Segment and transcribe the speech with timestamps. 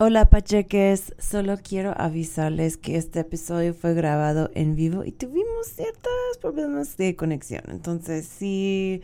[0.00, 6.12] Hola Pacheques, solo quiero avisarles que este episodio fue grabado en vivo y tuvimos ciertos
[6.40, 7.64] problemas de conexión.
[7.66, 9.02] Entonces, si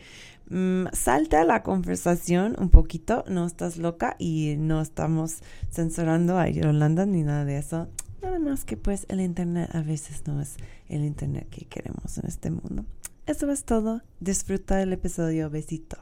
[0.49, 7.05] mm, salta la conversación un poquito, no estás loca y no estamos censurando a Yolanda
[7.05, 7.89] ni nada de eso.
[8.21, 10.55] Nada más que pues el internet a veces no es
[10.87, 12.85] el internet que queremos en este mundo.
[13.25, 14.01] Eso es todo.
[14.21, 15.49] Disfruta el episodio.
[15.49, 15.97] Besito.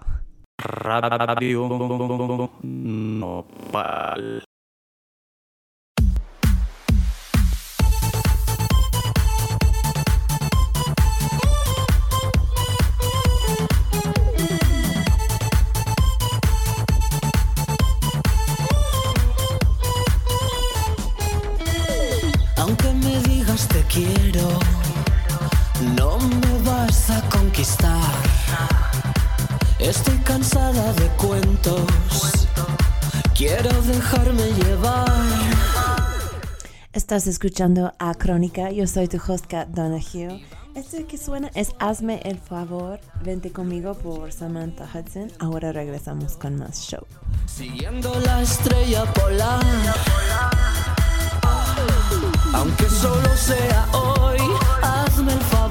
[29.83, 31.81] Estoy cansada de cuentos,
[33.35, 35.11] quiero dejarme llevar.
[36.93, 38.71] Estás escuchando a Crónica.
[38.71, 40.41] Yo soy tu host, Kat Donahue.
[40.73, 45.29] Esto que suena es Hazme el favor, vente conmigo por Samantha Hudson.
[45.39, 47.05] Ahora regresamos con más show.
[47.45, 49.63] Siguiendo la estrella polar.
[52.53, 54.37] Aunque solo sea hoy,
[54.81, 55.62] hazme el favor,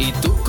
[0.00, 0.39] Y tú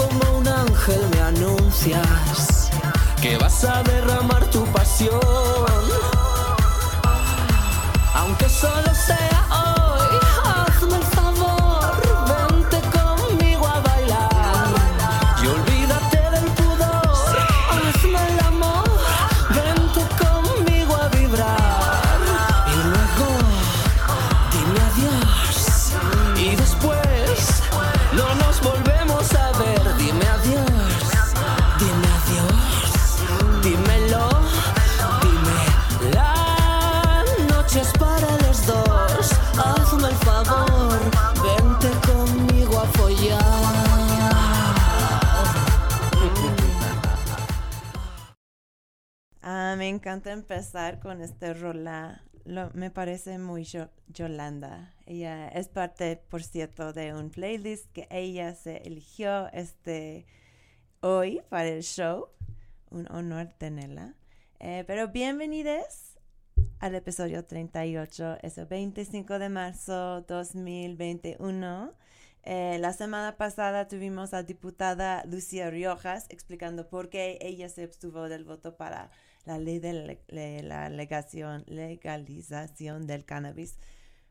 [50.14, 52.24] empezar con este rola.
[52.74, 54.94] Me parece muy Yo- Yolanda.
[55.06, 60.26] Ella es parte, por cierto, de un playlist que ella se eligió este
[61.02, 62.28] hoy para el show.
[62.90, 64.16] Un honor tenerla.
[64.60, 66.18] Eh, pero bienvenidos
[66.80, 71.94] al episodio 38, es el 25 de marzo 2021.
[72.44, 78.28] Eh, la semana pasada tuvimos a diputada Lucía Riojas explicando por qué ella se abstuvo
[78.30, 79.12] del voto para
[79.46, 80.20] la ley de
[80.64, 83.78] la legalización del cannabis.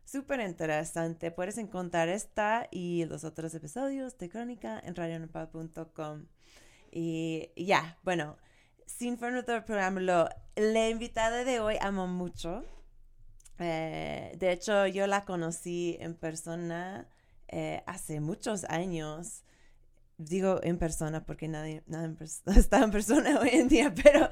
[0.05, 1.31] Súper interesante.
[1.31, 6.27] Puedes encontrar esta y los otros episodios de Crónica en radionopal.com.
[6.91, 8.37] Y y ya, bueno,
[8.87, 12.65] sin further preámbulo, la invitada de hoy amo mucho.
[13.59, 17.09] Eh, de hecho, yo la conocí en persona
[17.49, 19.45] eh, hace muchos años.
[20.23, 24.29] Digo en persona porque nadie, pers- está en persona hoy en día, pero,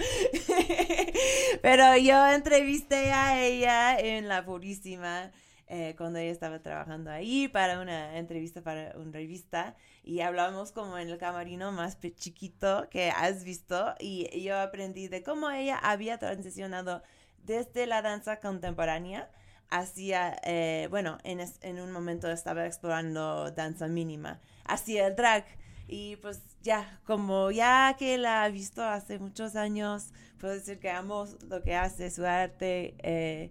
[1.63, 5.31] pero yo entrevisté a ella en La Purísima
[5.67, 10.99] eh, cuando ella estaba trabajando ahí para una entrevista para una revista y hablamos como
[10.99, 16.19] en el camarino más chiquito que has visto y yo aprendí de cómo ella había
[16.19, 17.03] transicionado
[17.45, 19.31] desde la danza contemporánea
[19.71, 25.47] hacia, eh, bueno, en, es- en un momento estaba explorando danza mínima, hacia el drag.
[25.89, 30.91] Y pues ya, como ya que la he visto hace muchos años, puedo decir que
[30.91, 32.95] amo lo que hace, su arte.
[32.99, 33.51] eh,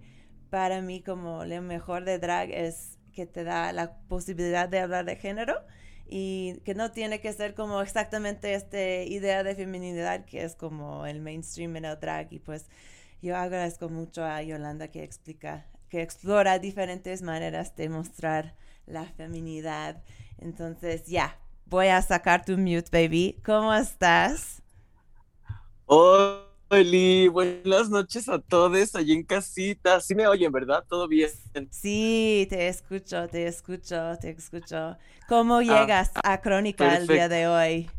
[0.50, 5.06] para mí como lo mejor de drag es que te da la posibilidad de hablar
[5.06, 5.56] de género
[6.07, 11.06] y que no tiene que ser como exactamente esta idea de feminidad que es como
[11.06, 12.69] el mainstream en el drag y pues
[13.22, 18.56] yo agradezco mucho a Yolanda que explica, que explora diferentes maneras de mostrar
[18.86, 20.04] la feminidad.
[20.38, 21.38] Entonces, ya,
[21.69, 23.42] voy a sacar tu mute, baby.
[23.46, 24.62] ¿Cómo estás?
[25.86, 30.00] Oli, buenas noches a todos allí en casita.
[30.02, 30.84] Sí me oyen, ¿verdad?
[30.88, 31.30] ¿Todo bien?
[31.69, 34.98] Sí, te escucho, te escucho, te escucho.
[35.28, 37.90] ¿Cómo Ah, llegas a Crónica el día de hoy?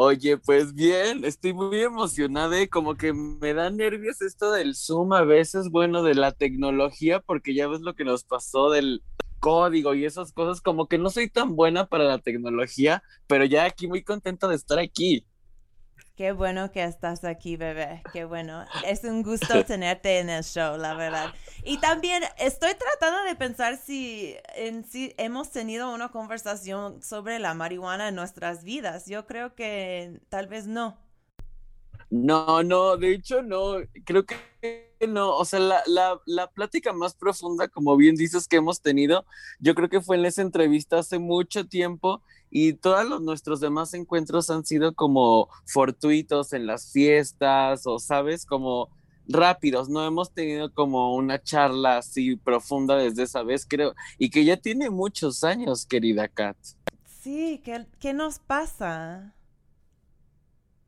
[0.00, 5.12] Oye, pues bien, estoy muy emocionada y como que me da nervios esto del Zoom
[5.12, 9.02] a veces, bueno, de la tecnología, porque ya ves lo que nos pasó del
[9.38, 13.64] código y esas cosas, como que no soy tan buena para la tecnología, pero ya
[13.64, 15.24] aquí muy contenta de estar aquí.
[16.18, 18.02] Qué bueno que estás aquí, bebé.
[18.12, 18.64] Qué bueno.
[18.84, 21.32] Es un gusto tenerte en el show, la verdad.
[21.62, 24.84] Y también estoy tratando de pensar si en
[25.16, 29.06] hemos tenido una conversación sobre la marihuana en nuestras vidas.
[29.06, 30.98] Yo creo que tal vez no.
[32.10, 34.36] No, no, de hecho no, creo que
[35.06, 39.26] no, o sea, la, la, la plática más profunda, como bien dices, que hemos tenido,
[39.60, 43.92] yo creo que fue en esa entrevista hace mucho tiempo y todos los, nuestros demás
[43.94, 48.88] encuentros han sido como fortuitos en las fiestas o, sabes, como
[49.28, 54.44] rápidos, no hemos tenido como una charla así profunda desde esa vez, creo, y que
[54.44, 56.56] ya tiene muchos años, querida Kat.
[57.20, 59.34] Sí, ¿qué, qué nos pasa?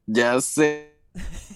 [0.06, 0.89] Ya sé.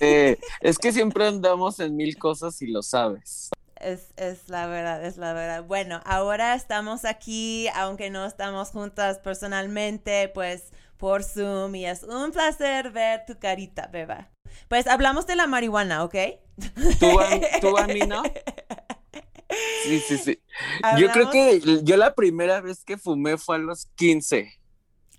[0.00, 3.50] Eh, es que siempre andamos en mil cosas y lo sabes.
[3.76, 5.64] Es, es la verdad, es la verdad.
[5.64, 12.32] Bueno, ahora estamos aquí, aunque no estamos juntas personalmente, pues por Zoom y es un
[12.32, 14.30] placer ver tu carita, beba.
[14.68, 16.14] Pues hablamos de la marihuana, ¿ok?
[16.98, 17.28] ¿Tú a,
[17.60, 18.22] tú a mí no?
[19.82, 20.42] Sí, sí, sí.
[20.98, 24.50] Yo creo que yo la primera vez que fumé fue a los 15.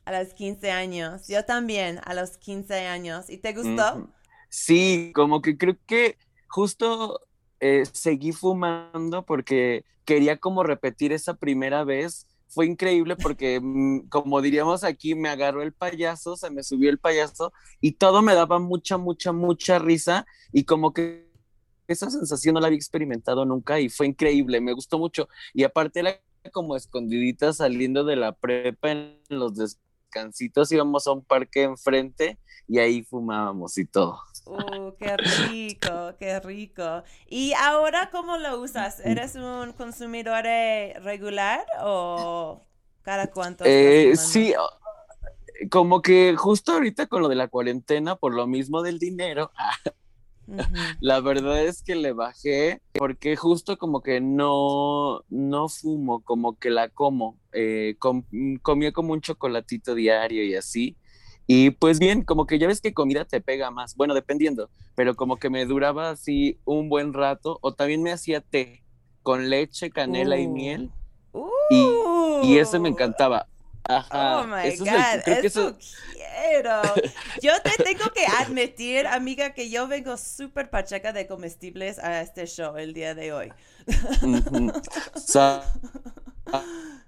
[0.05, 1.27] a los 15 años.
[1.27, 3.29] Yo también, a los 15 años.
[3.29, 4.07] ¿Y te gustó?
[4.57, 6.17] Sí, como que creo que
[6.47, 7.19] justo
[7.59, 12.25] eh, seguí fumando porque quería como repetir esa primera vez.
[12.47, 16.99] Fue increíble porque, mm, como diríamos aquí, me agarró el payaso, se me subió el
[16.99, 21.29] payaso y todo me daba mucha, mucha, mucha risa y como que
[21.89, 25.27] esa sensación no la había experimentado nunca y fue increíble, me gustó mucho.
[25.53, 26.21] Y aparte era
[26.53, 32.79] como escondidita saliendo de la prepa en los descansitos, íbamos a un parque enfrente y
[32.79, 34.17] ahí fumábamos y todo.
[34.45, 37.03] Uh, qué rico, qué rico.
[37.27, 38.99] ¿Y ahora cómo lo usas?
[38.99, 42.61] ¿Eres un consumidor eh, regular o
[43.01, 44.53] cada cuánto Eh, sí,
[45.71, 49.51] como que justo ahorita con lo de la cuarentena, por lo mismo del dinero,
[50.47, 50.97] Ujú.
[50.99, 56.69] la verdad es que le bajé porque justo como que no, no fumo, como que
[56.69, 58.25] la como, eh, com-
[58.61, 60.97] comía como un chocolatito diario y así.
[61.47, 65.15] Y pues bien, como que ya ves que comida te pega más, bueno, dependiendo, pero
[65.15, 68.83] como que me duraba así un buen rato, o también me hacía té
[69.21, 70.91] con leche, canela y miel,
[71.33, 72.41] Uh.
[72.43, 73.47] y ese me encantaba.
[73.87, 75.77] Ajá, Oh my eso es God, el- creo que eso eso,
[76.13, 76.81] quiero.
[77.41, 82.47] Yo te tengo que admitir, amiga, que yo vengo súper pacheca de comestibles a este
[82.47, 83.53] show el día de hoy.
[84.21, 84.73] Ver,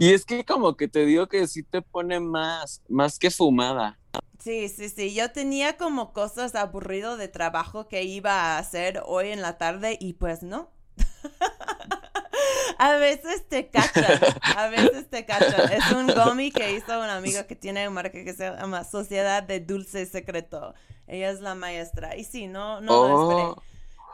[0.00, 3.98] Y es que como que te digo que sí te pone más, más que fumada.
[4.42, 5.14] Sí, sí, sí.
[5.14, 9.96] Yo tenía como cosas aburrido de trabajo que iba a hacer hoy en la tarde
[10.00, 10.70] y pues no.
[12.78, 14.20] A veces te cachan,
[14.56, 15.72] a veces te cachan.
[15.72, 19.42] Es un gummy que hizo una amiga que tiene una marca que se llama Sociedad
[19.42, 20.74] de Dulce Secreto.
[21.06, 22.16] Ella es la maestra.
[22.16, 23.42] Y sí, no, no lo esperé.
[23.42, 23.62] Oh,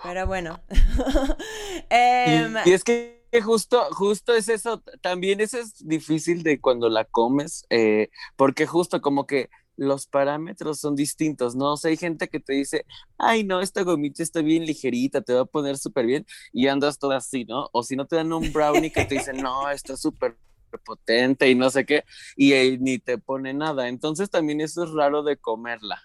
[0.03, 0.61] Pero bueno.
[2.25, 6.89] y, Em, y es que justo, justo es eso, también eso es difícil de cuando
[6.89, 11.73] la comes, eh, porque justo como que los parámetros son distintos, ¿no?
[11.73, 12.85] O sea, hay gente que te dice,
[13.17, 16.99] ay, no, esta gomita está bien ligerita, te va a poner súper bien, y andas
[16.99, 17.69] toda así, ¿no?
[17.73, 20.37] O si no te dan un brownie que te dicen, no, está súper
[20.85, 22.05] potente y no sé qué,
[22.37, 23.89] y eh, ni te pone nada.
[23.89, 26.03] Entonces también eso es raro de comerla.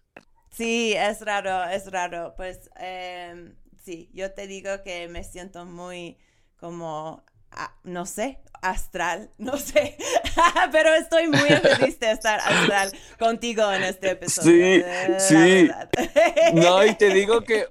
[0.51, 2.33] Sí, es raro, es raro.
[2.35, 6.17] Pues em, sí, yo te digo que me siento muy
[6.59, 9.97] como, ah, no sé, astral, no sé,
[10.71, 14.83] pero estoy muy feliz de estar astral contigo en este episodio.
[15.19, 15.69] Sí, sí.
[16.53, 17.67] No, y te digo que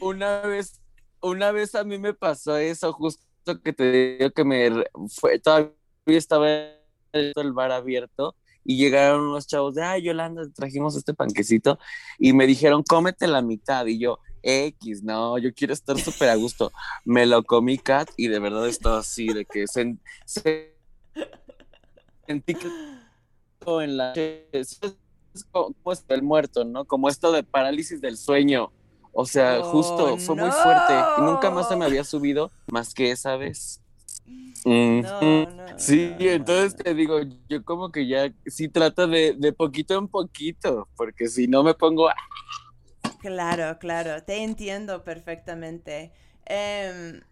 [0.00, 0.80] una vez,
[1.20, 3.22] una vez a mí me pasó eso, justo
[3.62, 5.72] que te digo que me fue, todavía
[6.06, 6.48] estaba
[7.12, 11.78] el bar abierto y llegaron unos chavos de, ay, Yolanda, trajimos este panquecito
[12.18, 16.36] y me dijeron, cómete la mitad y yo, X, no, yo quiero estar súper a
[16.36, 16.70] gusto.
[17.04, 20.76] Me lo comí, Kat, y de verdad estaba así, de que sen- se-
[22.26, 22.68] sentí que
[23.82, 24.78] en la es
[25.50, 25.74] como
[26.08, 26.84] el muerto, ¿no?
[26.84, 28.72] Como esto de parálisis del sueño.
[29.12, 32.94] O sea, Oh, justo fue muy fuerte y nunca más se me había subido más
[32.94, 33.80] que esa vez.
[34.64, 35.46] No, no,
[35.78, 40.88] Sí, entonces te digo, yo como que ya sí trato de, de poquito en poquito,
[40.96, 42.08] porque si no me pongo.
[43.18, 46.12] Claro, claro, te entiendo perfectamente.
[46.44, 47.22] Em,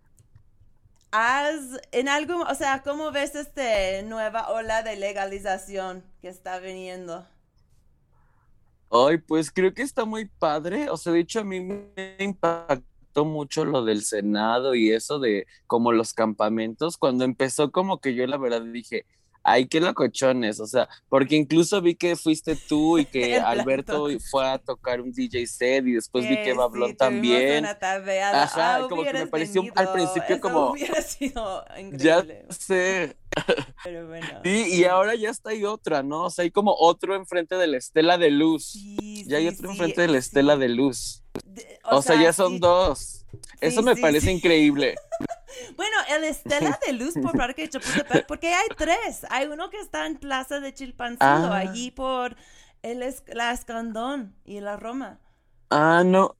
[1.13, 7.27] ¿has en algún, o sea, cómo ves esta nueva ola de legalización que está viniendo?
[8.95, 10.89] ay, pues creo que está muy padre.
[10.91, 15.47] O sea, de hecho a mí me impactó mucho lo del Senado y eso de
[15.67, 16.97] como los campamentos.
[16.97, 19.07] Cuando empezó como que yo la verdad dije,
[19.45, 20.59] ay, qué locochones.
[20.59, 25.13] O sea, porque incluso vi que fuiste tú y que Alberto fue a tocar un
[25.13, 27.59] DJ set y después vi Eh, que Bablón sí, tuvimos también.
[27.65, 28.43] una tabeada.
[28.43, 32.47] Ajá, Ah, como que me pareció al venido, principio eso como- hubiera sido Ya increíble,
[32.51, 33.17] sé.
[33.85, 34.27] pero bueno.
[34.45, 36.25] Sí, y ahora ya está ahí otra, ¿no?
[36.25, 38.71] O sea, hay como otro enfrente de la estela de luz.
[38.73, 40.61] Sí, Ya hay sí, otro enfrente de la estela sí.
[40.61, 41.24] de luz.
[41.45, 42.59] De- O, sea, ya son sí.
[42.61, 43.27] dos.
[43.61, 44.95] Eso Sí, me sí, parece increíble.
[45.77, 49.25] Bueno, el Estela de Luz por Parque Chapultepec, porque hay tres.
[49.31, 51.59] Hay uno que está en Plaza de Chilpancingo, Ah.
[51.59, 52.35] allí por
[52.83, 55.21] el es- la Escandón y la Roma.
[55.71, 56.37] Ah, no.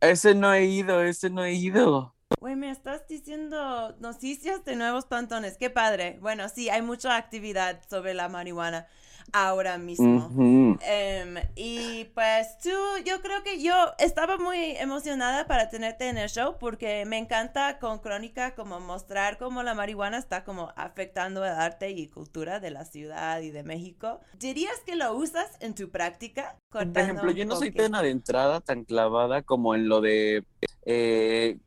[0.00, 2.14] Ese no he ido, ese no he ido.
[2.40, 5.58] Güey, me estás diciendo noticias de nuevos pantones.
[5.58, 6.16] Qué padre.
[6.22, 8.86] Bueno, sí, hay mucha actividad sobre la marihuana
[9.32, 10.26] ahora mismo.
[10.26, 10.78] Ujú.
[10.82, 12.70] Em, y pues tú,
[13.04, 17.78] yo creo que yo estaba muy emocionada para tenerte en el show porque me encanta
[17.78, 22.70] con Crónica como mostrar cómo la marihuana está como afectando el arte y cultura de
[22.70, 24.20] la ciudad y de México.
[24.38, 26.56] ¿Dirías que lo usas en tu práctica?
[26.70, 30.44] Por ejemplo, yo no soy tan adentrada, tan clavada como en lo de
[30.86, 31.58] eh,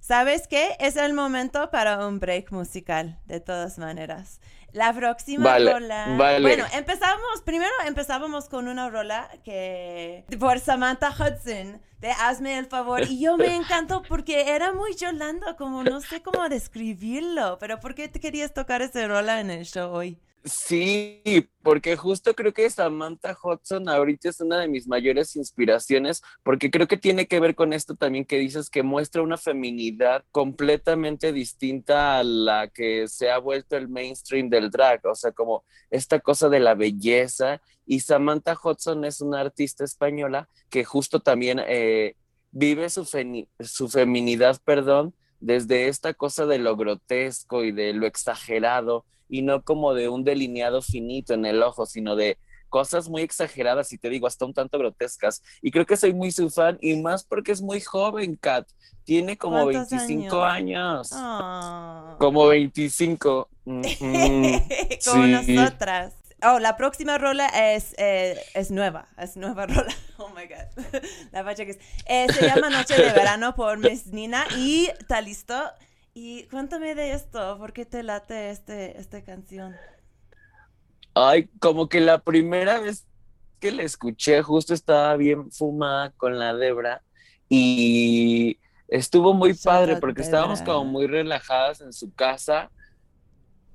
[0.00, 0.74] ¿Sabes qué?
[0.80, 4.40] Es el momento para un break musical, de todas maneras.
[4.72, 6.14] La próxima Vale, rola.
[6.18, 6.40] vale.
[6.42, 13.02] Bueno, empezamos, primero empezábamos con una rola que por Samantha Hudson de Hazme el favor
[13.08, 17.94] y yo me encantó porque era muy Yolanda, como no sé cómo describirlo, pero ¿por
[17.94, 20.18] qué te querías tocar esa rola en el show hoy?
[20.44, 21.20] Sí,
[21.62, 26.86] porque justo creo que Samantha Hudson ahorita es una de mis mayores inspiraciones, porque creo
[26.86, 32.18] que tiene que ver con esto también que dices que muestra una feminidad completamente distinta
[32.18, 36.48] a la que se ha vuelto el mainstream del drag, o sea, como esta cosa
[36.48, 37.60] de la belleza.
[37.84, 42.14] Y Samantha Hudson es una artista española que justo también eh,
[42.52, 43.04] vive su,
[43.60, 49.62] su feminidad, perdón, desde esta cosa de lo grotesco y de lo exagerado y no
[49.62, 54.10] como de un delineado finito en el ojo, sino de cosas muy exageradas y te
[54.10, 55.42] digo, hasta un tanto grotescas.
[55.62, 58.68] Y creo que soy muy su fan y más porque es muy joven, Kat.
[59.04, 61.08] Tiene como ¿Cuántos 25 años.
[61.14, 62.16] Ah.
[62.18, 63.48] Como 25.
[63.64, 63.82] Ujú.
[64.00, 65.54] Como Sí.
[65.54, 66.14] nosotras.
[66.42, 69.92] Oh, la próxima rola es, eh, es nueva, es nueva rola.
[70.18, 71.00] Oh my god.
[71.32, 71.78] La facha que es.
[72.06, 75.54] Eh, se llama Noche de Verano por Miss Nina y está listo.
[76.20, 79.76] Y cuéntame de esto, ¿por qué te late este, esta canción?
[81.14, 83.06] Ay, como que la primera vez
[83.60, 87.04] que la escuché, justo estaba bien fumada con la Debra
[87.48, 88.58] y
[88.88, 92.72] estuvo muy padre porque estábamos como muy relajadas en su casa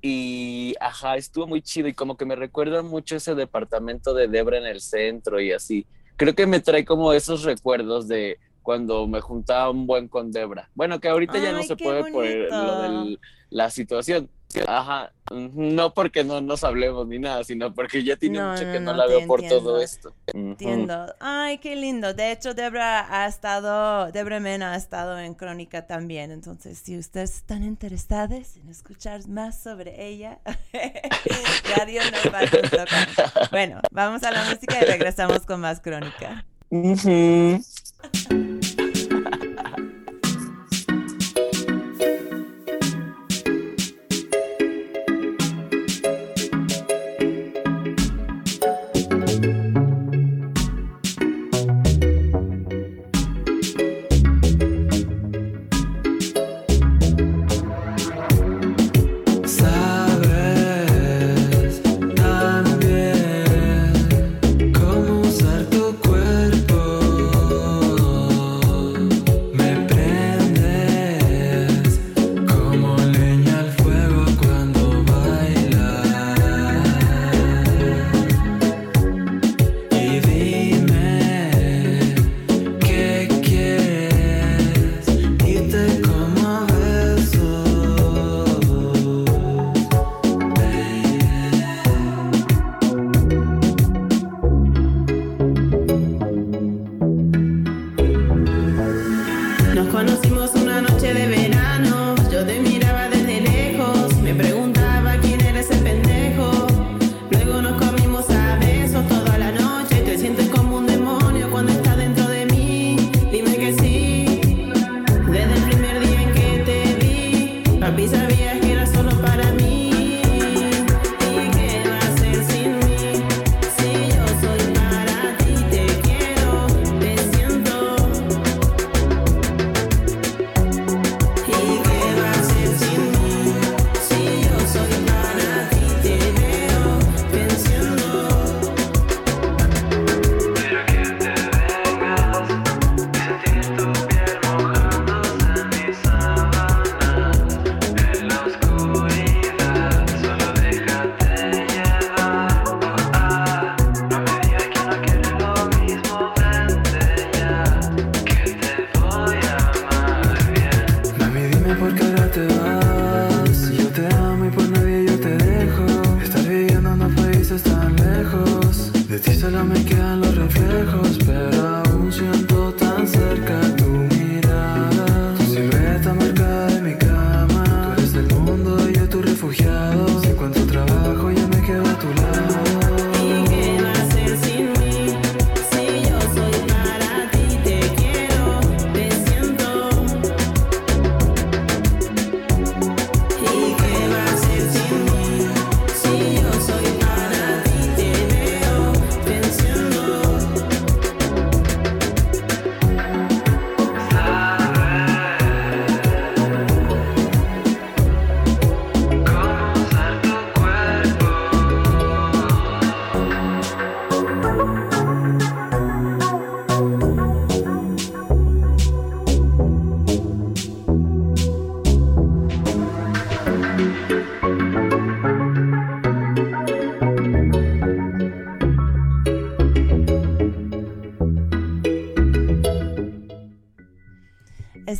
[0.01, 4.57] y ajá, estuvo muy chido y como que me recuerda mucho ese departamento de Debra
[4.57, 5.87] en el centro y así.
[6.17, 10.69] Creo que me trae como esos recuerdos de cuando me juntaba un buen con Debra.
[10.73, 13.05] Bueno, que ahorita ya no se puede por el- lo bonito.
[13.05, 13.19] de
[13.51, 14.29] la situación,
[14.67, 18.79] Ajá, no porque no nos hablemos ni nada, sino porque ya tiene No, mucho que
[18.79, 20.13] no, no, la veo por todo esto.
[20.27, 21.07] Entiendo.
[21.19, 22.13] Ay, qué lindo.
[22.13, 26.29] De hecho, Debra ha estado, Debra Mena ha estado en Crónica también.
[26.29, 30.37] Entonces, si ustedes están interesados en escuchar más sobre ella,
[31.75, 33.47] radionopal.com.
[33.49, 36.45] Bueno, vamos a la música y regresamos con más Crónica.
[36.69, 37.93] Sabes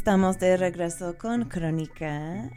[0.04, 2.52] Estamos de regreso con Crónica.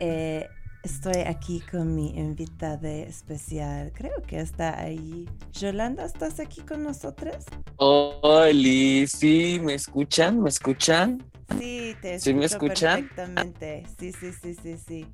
[0.00, 0.48] Eh,
[0.82, 3.92] estoy aquí con mi invitada especial.
[3.94, 5.28] Creo que está ahí.
[5.52, 7.44] Yolanda, ¿estás aquí con nosotros?
[7.76, 10.40] Oli, sí, ¿me escuchan?
[10.40, 11.24] ¿Me escuchan?
[11.56, 13.06] Sí, te ¿Sí me escuchan?
[13.08, 13.84] perfectamente.
[13.96, 15.06] Sí, sí, sí, sí, sí.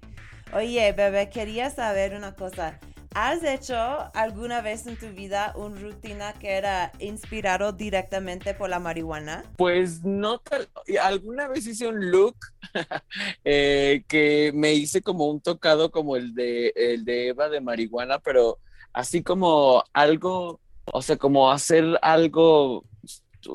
[0.55, 2.81] Oye, bebé, quería saber una cosa.
[3.14, 3.77] ¿Has hecho
[4.12, 9.44] alguna vez en tu vida una rutina que era inspirado directamente por la marihuana?
[9.57, 10.68] Pues no tal,
[11.00, 12.37] alguna vez hice un look
[13.44, 18.18] eh, que me hice como un tocado como el de, el de Eva de marihuana,
[18.18, 18.59] pero
[18.92, 22.85] así como algo, o sea, como hacer algo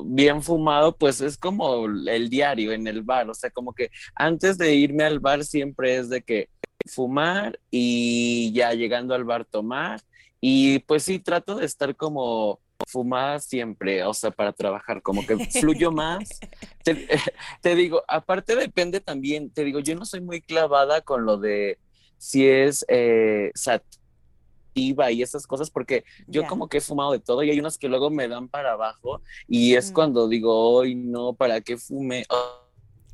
[0.06, 4.56] bien fumado, pues es como el diario en el bar, o sea, como que antes
[4.56, 6.48] de irme al bar siempre es de que
[6.86, 10.00] fumar y ya llegando al bar tomar
[10.40, 15.36] y pues sí, trato de estar como fumada siempre, o sea, para trabajar, como que
[15.60, 16.40] fluyo más.
[16.82, 17.06] Te,
[17.62, 21.78] te digo, aparte depende también, te digo, yo no soy muy clavada con lo de
[22.16, 27.42] si es eh, sativa y esas cosas, porque yo como que he fumado de todo
[27.42, 29.94] y hay unas que luego me dan para abajo y es Mm.
[29.94, 32.24] cuando digo, hoy no, ¿para qué fume?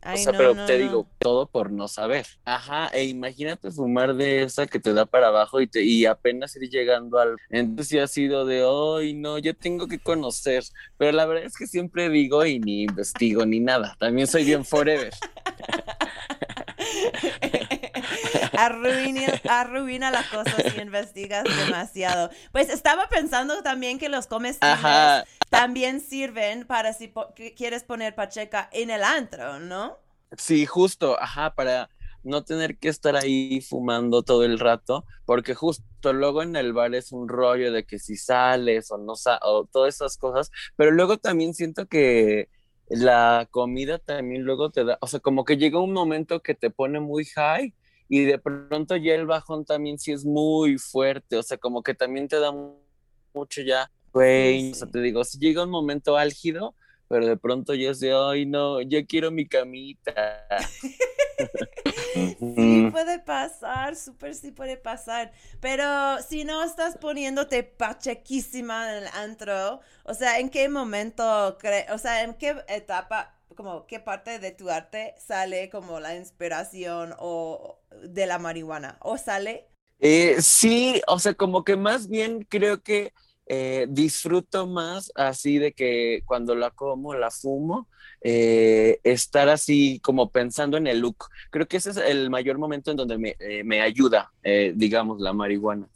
[0.07, 0.85] Ay, sea, no, pero no, te no.
[0.85, 2.27] digo, todo por no saber.
[2.45, 6.55] Ajá, e imagínate fumar de esa que te da para abajo y, te, y apenas
[6.57, 7.37] ir llegando al...
[7.51, 10.65] Entonces ha sido de, ay, no, yo tengo que conocer.
[10.97, 13.97] Pero la verdad es que siempre digo y ni investigo ni nada.
[13.99, 15.13] También soy bien forever.
[18.57, 22.31] arruina, arruina las cosas si investigas demasiado.
[22.53, 28.15] Pues estaba pensando también que los comestibles Ajá, también sirven para si po- quieres poner
[28.15, 29.99] pacheca en el antro, ¿no?
[30.39, 31.91] sí, justo, ajá, para
[32.23, 36.95] no tener que estar ahí fumando todo el rato, porque justo luego en el bar
[36.95, 40.91] es un rollo de que si sales o no sa- o todas esas cosas, pero
[40.91, 42.49] luego también siento que
[42.89, 46.71] la comida también luego te da, o sea, como que llega un momento que te
[46.71, 47.75] pone muy high
[48.09, 51.95] y de pronto ya el bajón también sí es muy fuerte, o sea, como que
[51.95, 52.79] también te da mu-
[53.35, 56.75] mucho ya, güey, o sea, te digo, si llega un momento álgido,
[57.09, 60.47] pero de pronto ya es de, ay, no, yo quiero mi camita.
[62.55, 65.33] Sí, puede pasar, súper sí puede pasar.
[65.61, 65.85] Pero
[66.27, 71.99] si no estás poniéndote pachequísima en el antro, o sea, ¿en qué momento, cre- o
[71.99, 77.81] sea, en qué etapa, como qué parte de tu arte sale como la inspiración o
[78.03, 78.99] de la marihuana?
[79.01, 79.69] ¿O sale?
[79.99, 83.13] Eh, sí, o sea, como que más bien creo que
[83.47, 87.89] eh, disfruto más así de que cuando la como, la fumo,
[88.21, 91.27] eh, estar así como pensando en el look.
[91.51, 94.33] Creo que ese es el mayor momento en donde me, me ayuda,
[94.75, 95.89] digamos, la marihuana.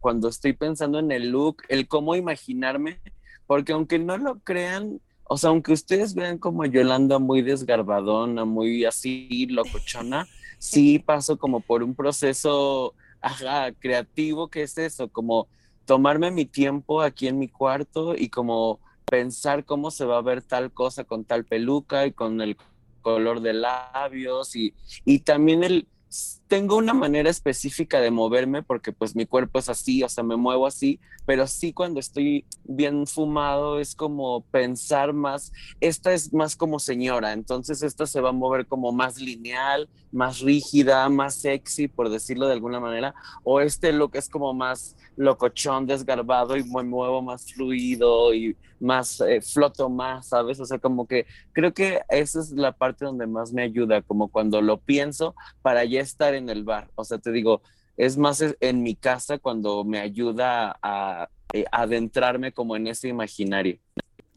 [0.00, 3.00] Cuando estoy pensando en el look, el cómo imaginarme,
[3.46, 8.84] porque aunque no lo crean, o sea, aunque ustedes vean como Yolanda muy desgarbadona, muy
[8.86, 10.26] así locochona,
[10.58, 10.98] sí.
[10.98, 15.48] paso como por un proceso ajá, creativo que es eso, como
[15.84, 20.42] tomarme mi tiempo aquí en mi cuarto y como pensar cómo se va a ver
[20.42, 22.56] tal cosa con tal peluca y con el
[23.02, 25.86] color de labios y, y también el
[26.48, 30.36] tengo una manera específica de moverme porque pues mi cuerpo es así, o sea, me
[30.36, 36.56] muevo así, pero sí cuando estoy bien fumado es como pensar más, esta es más
[36.56, 41.86] como señora, entonces esta se va a mover como más lineal, más rígida, más sexy,
[41.86, 46.82] por decirlo de alguna manera, o este look es como más locochón, desgarbado y me
[46.82, 50.60] muevo más fluido y más eh, floto más, ¿sabes?
[50.60, 54.28] O sea, como que creo que esa es la parte donde más me ayuda, como
[54.28, 56.90] cuando lo pienso para ya estar en el bar.
[56.94, 57.62] O sea, te digo,
[57.96, 63.78] es más en mi casa cuando me ayuda a, eh, adentrarme como en ese imaginario.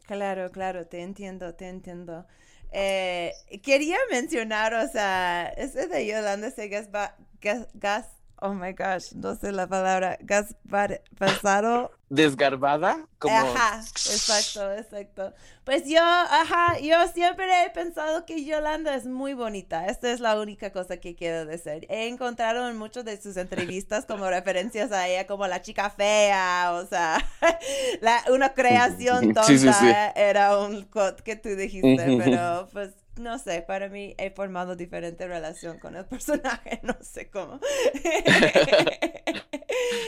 [0.06, 2.26] Claro, claro, te entiendo, te entiendo.
[2.72, 8.08] Eh, quería mencionar, o sea, ese de Yolanda ese gas, ba- gas, gas,
[8.42, 11.90] oh my gosh, no sé la palabra, gas bar- pasado.
[12.08, 13.34] Desgarbada, como...
[13.34, 15.32] Ajá, exacto, exacto.
[15.64, 19.86] Pues yo, ajá, yo siempre he pensado que Yolanda es muy bonita.
[19.86, 21.86] Esta es la única cosa que quiero decir.
[21.88, 26.72] He encontrado en muchas de sus entrevistas como referencias a ella como la chica fea,
[26.74, 27.16] o sea,
[28.02, 29.86] la, una creación tonta Sí, sí, sí.
[30.14, 35.26] era un quote que tú dijiste, pero pues no sé, para mí he formado diferente
[35.26, 37.60] relación con el personaje, no sé cómo.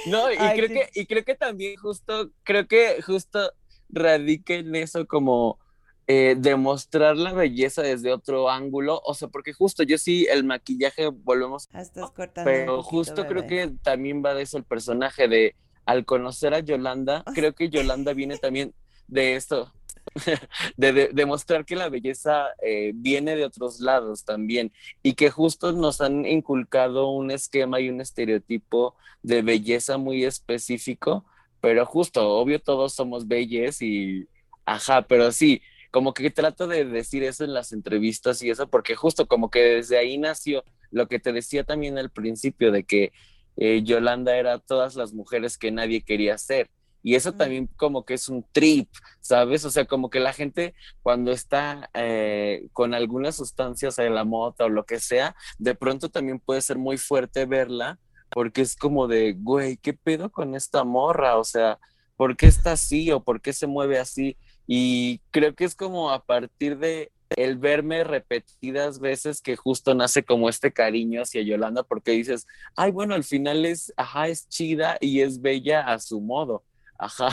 [0.07, 3.53] No, y Ay, creo que, y creo que también justo, creo que justo
[3.89, 5.59] radica en eso como
[6.07, 11.07] eh, demostrar la belleza desde otro ángulo, o sea, porque justo yo sí, el maquillaje,
[11.09, 15.29] volvemos, Ah, Estás cortando pero poquito, justo creo que también va de eso el personaje
[15.29, 18.75] de, al conocer a Yolanda, creo que Yolanda viene también
[19.07, 19.73] de esto,
[20.77, 25.73] de, de- demostrar que la belleza eh, viene de otros lados también y que justo
[25.73, 31.25] nos han inculcado un esquema y un estereotipo de belleza muy específico,
[31.61, 34.29] pero justo, obvio todos somos belles y,
[34.67, 38.95] ajá, pero sí, como que trato de decir eso en las entrevistas y eso, porque
[38.97, 43.13] justo como que desde ahí nació lo que te decía también al principio de que
[43.57, 46.71] eh, Yolanda era todas las mujeres que nadie quería ser.
[47.05, 48.89] Y eso también como que es un trip,
[49.21, 49.67] ¿sabes?
[49.67, 54.65] O sea, como que la gente cuando está eh, con algunas sustancias de la mota
[54.65, 57.99] o lo que sea, de pronto también puede ser muy fuerte verla,
[58.31, 61.37] porque es como de, güey, ¿qué pedo con esta morra?
[61.37, 61.79] O sea,
[62.17, 64.39] ¿por qué está así o por qué se mueve así?
[64.67, 70.25] Y creo que es como a partir de el verme repetidas veces que justo nace
[70.25, 74.97] como este cariño hacia Yolanda, porque dices, ay, bueno, al final es, ajá, es chida
[75.03, 76.65] y es bella a su modo.
[76.99, 77.29] Ajá.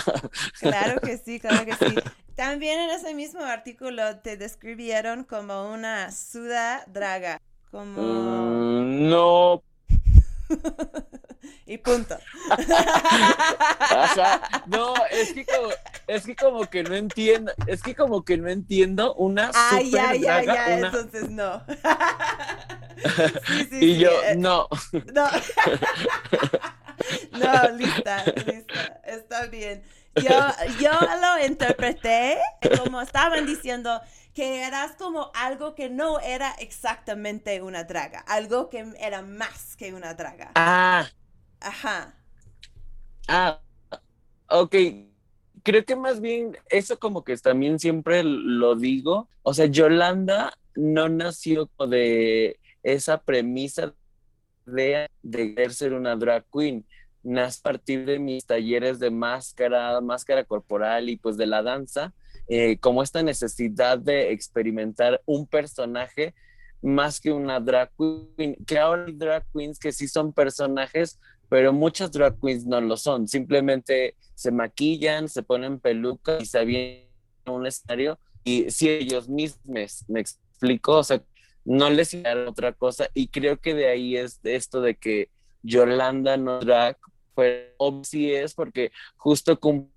[0.59, 1.95] Claro que sí, claro que sí.
[2.35, 8.01] También en ese mismo artículo te describieron como una suda draga, como...
[8.01, 9.63] Mm, no,
[11.65, 12.17] y punto.
[13.79, 14.63] Ajá.
[14.67, 15.69] No, es que como,
[16.07, 19.91] es que como que no entiendo, es que como que no entiendo una Ay, super
[19.91, 21.63] ya, ya, draga, ya, una- entonces no.
[23.47, 24.67] Sí, sí, y sí, yo, eh, no.
[25.11, 25.25] No.
[27.31, 29.01] No, lista, lista.
[29.03, 29.83] Está bien.
[30.15, 30.31] Yo,
[30.79, 32.37] yo lo interpreté
[32.73, 34.01] como estaban diciendo
[34.33, 39.93] que eras como algo que no era exactamente una draga, algo que era más que
[39.93, 40.55] una draga.
[40.55, 41.07] Ah,
[41.61, 42.13] Ajá.
[43.27, 43.61] ah,
[44.49, 44.75] ok.
[45.63, 49.29] Creo que más bien eso como que también siempre lo digo.
[49.43, 53.93] O sea, Yolanda no nació como de esa premisa
[54.65, 56.85] de, de ser una drag queen.
[57.23, 62.13] Nace a partir de mis talleres de máscara, máscara corporal y pues de la danza,
[62.47, 66.33] eh, como esta necesidad de experimentar un personaje
[66.81, 71.73] más que una drag queen, que ahora hay drag queens que sí son personajes, pero
[71.73, 77.07] muchas drag queens no lo son, simplemente se maquillan, se ponen pelucas y se avientan
[77.45, 81.21] a un escenario y si ellos mismos, me explico, o sea,
[81.63, 85.29] no les hicieron otra cosa y creo que de ahí es esto de que
[85.61, 86.97] Yolanda no drag,
[87.33, 87.67] pues
[88.03, 89.89] sí es porque justo cumple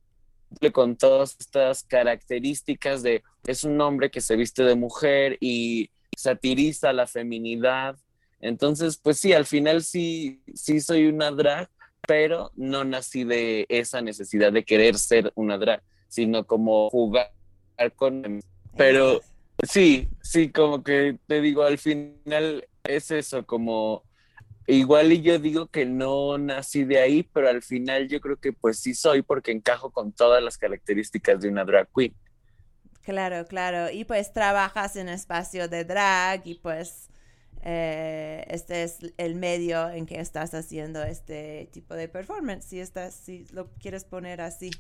[0.73, 6.93] con todas estas características de es un hombre que se viste de mujer y satiriza
[6.93, 7.97] la feminidad.
[8.41, 11.69] Entonces, pues sí, al final sí, sí soy una drag,
[12.07, 17.33] pero no nací de esa necesidad de querer ser una drag, sino como jugar
[17.97, 18.41] con...
[18.77, 19.21] Pero
[19.69, 24.03] sí, sí, como que te digo, al final es eso, como
[24.67, 28.53] igual y yo digo que no nací de ahí, pero al final yo creo que
[28.53, 32.15] pues sí soy porque encajo con todas las características de una drag queen.
[33.03, 33.91] Claro, claro.
[33.91, 37.11] Y pues trabajas en espacio de drag y pues
[37.63, 43.15] eh, este es el medio en que estás haciendo este tipo de performance, si estás,
[43.15, 44.71] si lo quieres poner así.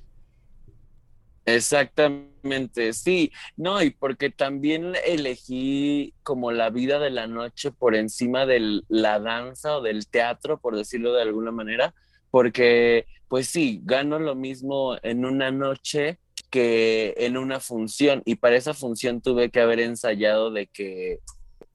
[1.46, 8.46] Exactamente, sí, no, y porque también elegí como la vida de la noche por encima
[8.46, 11.94] de la danza o del teatro, por decirlo de alguna manera,
[12.30, 16.18] porque pues sí, gano lo mismo en una noche
[16.50, 21.18] que en una función, y para esa función tuve que haber ensayado de que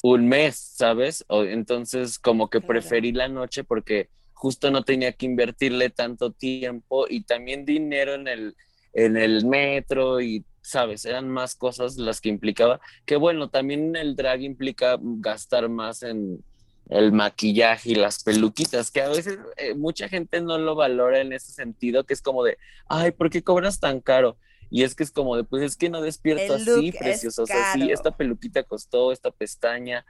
[0.02, 1.26] un mes, ¿sabes?
[1.28, 7.06] O, entonces como que preferí la noche porque justo no tenía que invertirle tanto tiempo
[7.10, 8.56] y también dinero en el
[8.94, 14.16] en el metro y, sabes, eran más cosas las que implicaba, que bueno, también el
[14.16, 16.44] drag implica gastar más en
[16.90, 21.34] el maquillaje y las peluquitas, que a veces eh, mucha gente no lo valora en
[21.34, 24.38] ese sentido, que es como de, ay, ¿por qué cobras tan caro?
[24.72, 27.48] Y es que es como de, pues es que no despierto El así, precioso, o
[27.48, 30.06] sea, sí, esta peluquita costó, esta pestaña.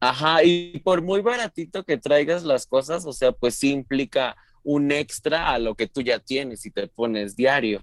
[0.00, 4.92] Ajá, y por muy baratito que traigas las cosas, o sea, pues sí implica un
[4.92, 7.82] extra a lo que tú ya tienes y te pones diario.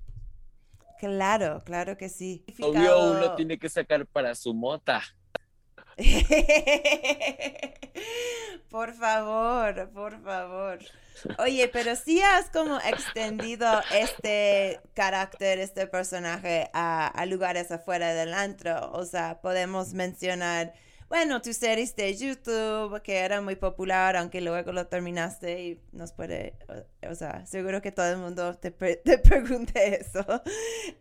[1.00, 2.44] Claro, claro que sí.
[2.62, 5.02] Obvio, uno tiene que sacar para su mota.
[8.70, 10.80] Por favor, por favor.
[11.40, 18.34] Oye, pero sí has como extendido este carácter, este personaje a, a lugares afuera del
[18.34, 18.92] antro.
[18.92, 20.74] O sea, podemos mencionar,
[21.10, 26.12] bueno, tus series de YouTube, que era muy popular, aunque luego lo terminaste y nos
[26.12, 30.26] puede, o, o sea, seguro que todo el mundo te, pre- te pregunte eso.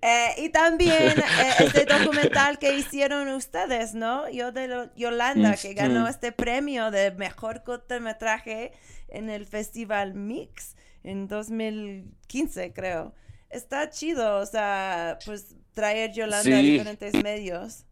[0.02, 1.24] Eh, y también eh,
[1.58, 4.28] este documental que hicieron ustedes, ¿no?
[4.30, 6.10] Yo de lo- Yolanda, que ganó Ujú.
[6.10, 8.72] este premio de mejor cortometraje
[9.08, 13.12] en el Festival Mix en 2015, creo.
[13.50, 17.85] Está chido, o sea, pues traer Yolanda a diferentes medios.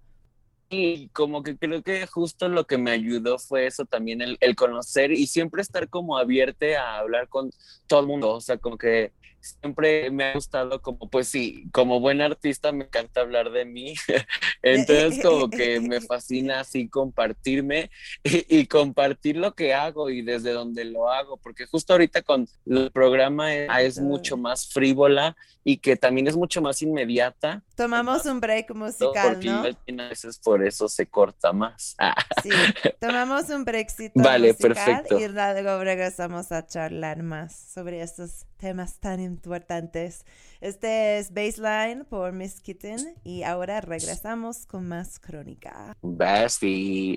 [0.76, 5.12] Y como que creo que justo lo que me ayudó fue eso también, el, conocer
[5.12, 7.50] y siempre estar como abierta a hablar con
[7.86, 8.32] todo el mundo.
[8.32, 9.12] O sea, como que
[9.44, 13.94] siempre me ha gustado como, pues sí, como buen artista me encanta hablar de mí.
[14.62, 17.90] Entonces como que me fascina así compartirme
[18.22, 22.48] y, y compartir lo que hago y desde donde lo hago, porque justo ahorita con
[22.66, 27.62] el programa es, es mucho más frívola y que también es mucho más inmediata.
[27.74, 29.56] Tomamos un break musical, porque ¿no?
[29.68, 31.94] igual a veces por eso se corta más.
[31.98, 32.50] Ah, Sí,
[33.00, 35.18] tomamos un breakcito Vale, musical perfecto.
[35.18, 39.33] y luego regresamos a charlar más sobre estos temas tan importantes.
[40.60, 45.96] Este es Baseline por Miss Kitten y ahora regresamos con más crónica.
[46.02, 47.16] Basti.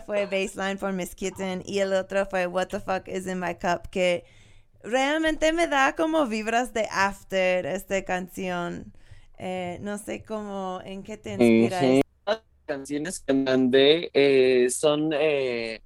[0.00, 3.54] Fue Baseline for Miss Kitten y el otro fue What the Fuck is in My
[3.54, 4.24] Cup, que
[4.82, 8.92] realmente me da como vibras de After, esta canción.
[9.38, 11.80] Eh, no sé cómo, en qué te inspira.
[11.80, 12.00] Ujú.
[12.26, 15.80] Las canciones que mandé eh, son, eh,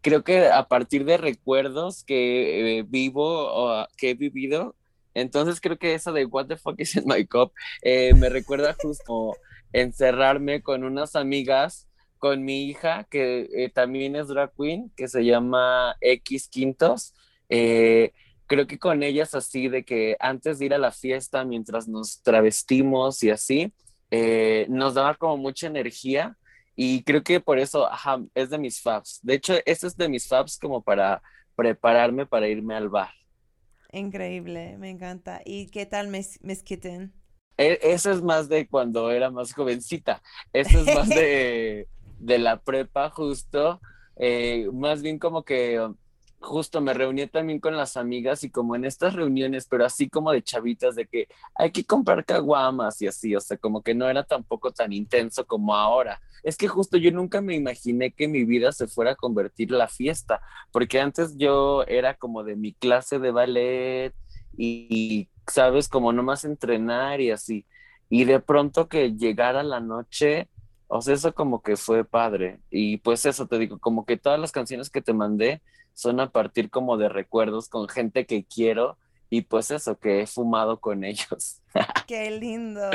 [0.00, 4.74] creo que a partir de recuerdos que eh, vivo o que he vivido.
[5.14, 7.52] Entonces creo que esa de What the fuck is in my cup
[7.84, 9.36] me recuerda justo
[9.72, 11.88] encerrarme con unas amigas,
[12.20, 17.14] con mi hija que eh, también es drag queen, que se llama X Quintos.
[17.48, 18.12] Eh,
[18.46, 22.22] creo que con ellas así de que antes de ir a la fiesta, mientras nos
[22.22, 23.74] travestimos y así,
[24.12, 26.36] eh, nos daba como mucha energía
[26.76, 29.20] y creo que por eso ajá, es de mis faves.
[29.22, 31.22] De hecho, ese es de mis faves como para
[31.56, 33.10] prepararme para irme al bar.
[33.92, 35.42] Increíble, me encanta.
[35.44, 37.12] ¿Y qué tal Miss, Miss Kitten?
[37.56, 40.22] E- es más de cuando era más jovencita.
[40.52, 41.88] Ese es más de,
[42.20, 43.80] de la prepa, justo.
[44.16, 45.80] Eh, más bien como que
[46.40, 50.32] justo me reuní también con las amigas y como en estas reuniones, pero así como
[50.32, 54.08] de chavitas, de que hay que comprar caguamas y así, o sea, como que no
[54.08, 56.20] era tampoco tan intenso como ahora.
[56.42, 59.86] Es que justo yo nunca me imaginé que mi vida se fuera a convertir la
[59.86, 60.40] fiesta,
[60.72, 64.14] porque antes yo era como de mi clase de ballet
[64.56, 67.66] y, sabes, como nomás entrenar y así.
[68.08, 70.48] Y de pronto que llegara la noche,
[70.90, 72.58] o sea, eso como que fue padre.
[72.68, 75.62] Y pues eso te digo, como que todas las canciones que te mandé
[75.94, 78.98] son a partir como de recuerdos con gente que quiero
[79.30, 81.62] y pues eso, que he fumado con ellos.
[82.08, 82.90] Qué lindo,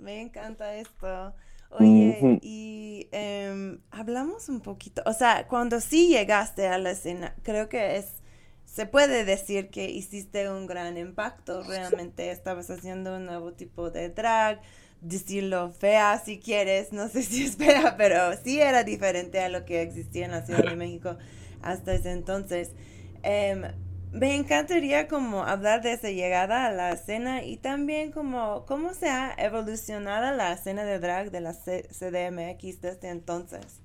[0.00, 1.34] me encanta esto.
[1.70, 7.70] Oye, y em, hablamos un poquito, o sea, cuando sí llegaste a la escena, creo
[7.70, 8.22] que es,
[8.66, 14.10] se puede decir que hiciste un gran impacto, realmente estabas haciendo un nuevo tipo de
[14.10, 14.60] drag,
[15.02, 19.64] decirlo fea si quieres, no sé si es fea, pero sí era diferente a lo
[19.66, 21.16] que existía en la Ciudad de México
[21.62, 22.72] hasta ese entonces.
[23.22, 23.62] Em,
[24.12, 29.08] me encantaría como hablar de esa llegada a la escena y también como cómo se
[29.08, 33.80] ha evolucionado la escena de drag de la C- CDMX desde entonces.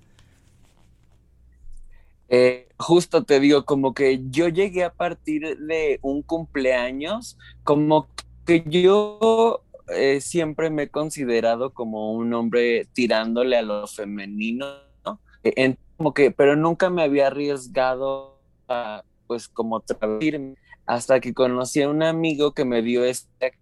[2.30, 8.10] Eh, justo te digo, como que yo llegué a partir de un cumpleaños, como
[8.46, 9.66] que yo
[9.96, 14.66] eh, siempre me he considerado como un hombre tirándole a lo femenino,
[15.06, 15.20] ¿no?
[15.44, 21.82] En- como que, pero nunca me había arriesgado a, pues, como travestirme, hasta que conocí
[21.82, 23.54] a un amigo que me dio este,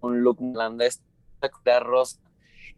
[0.00, 0.38] un look
[0.80, 2.18] esta cura rosa,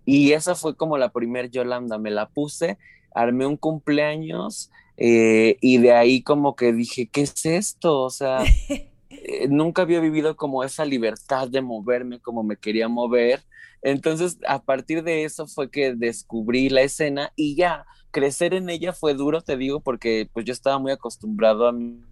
[0.05, 2.77] y esa fue como la primer Yolanda, me la puse
[3.15, 8.03] armé un cumpleaños eh, y de ahí como que dije, ¿qué es esto?
[8.03, 8.41] O sea,
[9.27, 13.43] eh, nunca había vivido como esa libertad de moverme como me quería mover.
[13.83, 18.93] Entonces, a partir de eso fue que descubrí la escena y ya, crecer en ella
[18.93, 22.03] fue duro, te digo, porque pues yo estaba muy acostumbrado a mí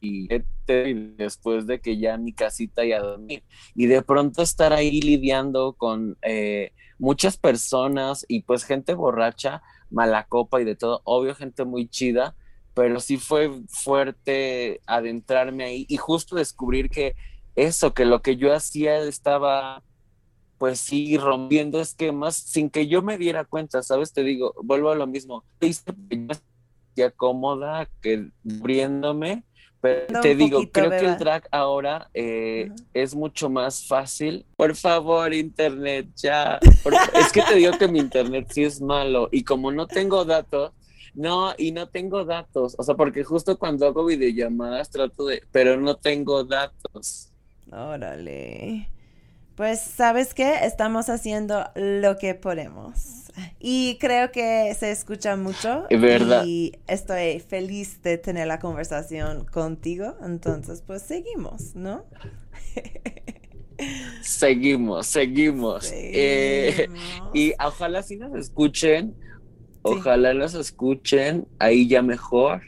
[0.00, 0.28] y
[1.16, 3.42] después de que ya mi casita y a dormir.
[3.74, 10.24] Y de pronto estar ahí lidiando con eh, muchas personas y pues gente borracha, mala
[10.24, 12.34] copa y de todo, obvio gente muy chida,
[12.78, 17.16] pero sí fue fuerte adentrarme ahí y justo descubrir que
[17.56, 19.82] eso, que lo que yo hacía estaba
[20.58, 24.12] pues sí rompiendo esquemas sin que yo me diera cuenta, ¿sabes?
[24.12, 29.44] Te digo, vuelvo a lo mismo, hice que sentía cómoda, que abriéndome,
[29.80, 31.12] pero Da te digo, poquito, creo que Beba.
[31.14, 32.84] el drag ahora eh, Ujú.
[32.94, 34.46] es mucho más fácil.
[34.56, 36.60] Por favor, internet, ya.
[36.84, 40.24] Por es que te digo que mi internet sí es malo y como no tengo
[40.24, 40.70] datos,
[41.18, 45.76] no, y no tengo datos, o sea, porque justo cuando hago videollamadas trato de, pero
[45.76, 47.32] no tengo datos.
[47.72, 48.88] Órale.
[49.56, 50.64] Pues, ¿sabes qué?
[50.64, 53.24] Estamos haciendo lo que podemos.
[53.58, 55.86] Y creo que se escucha mucho.
[55.90, 56.44] Es verdad.
[56.46, 60.14] Y estoy feliz de tener la conversación contigo.
[60.22, 62.04] Entonces, pues seguimos, ¿no?
[64.22, 65.90] Seguimos, seguimos.
[65.92, 67.30] Eh, Seguimos.
[67.32, 69.14] y ojalá sí nos escuchen,
[69.88, 72.62] ojalá nos escuchen, ahí ya mejor.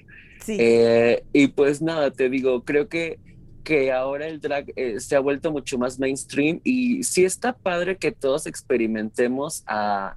[0.44, 0.56] Sí.
[0.58, 3.18] Eh, y pues nada, te digo, creo que,
[3.64, 7.96] que ahora el drag eh, se ha vuelto mucho más mainstream y sí está padre
[7.96, 10.16] que todos experimentemos a,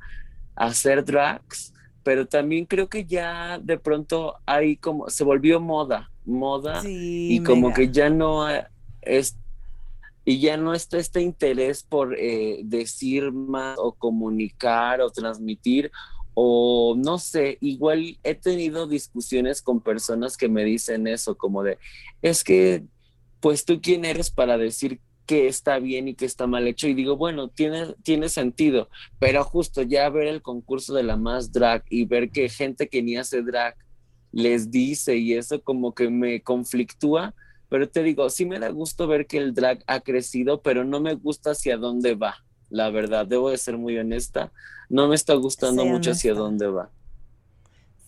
[0.56, 1.74] a hacer drags,
[2.04, 7.44] pero también creo que ya de pronto hay como, se volvió moda, moda Sí, y
[7.44, 8.48] como que ya no
[9.02, 9.38] es
[10.26, 15.92] y ya no está este interés por eh, decir más o comunicar o transmitir
[16.34, 21.78] o no sé, igual he tenido discusiones con personas que me dicen eso, como de,
[22.22, 22.84] es que,
[23.40, 26.88] pues tú quién eres para decir que está bien y que está mal hecho.
[26.88, 31.52] Y digo, bueno, tiene, tiene sentido, pero justo ya ver el concurso de la más
[31.52, 33.76] drag y ver que gente que ni hace drag
[34.32, 37.34] les dice y eso como que me conflictúa,
[37.70, 41.00] pero te digo, sí me da gusto ver que el drag ha crecido, pero no
[41.00, 42.44] me gusta hacia dónde va,
[42.74, 44.52] la verdad, debo de ser muy honesta,
[44.90, 46.92] no me está gustando mucho hacia dónde va.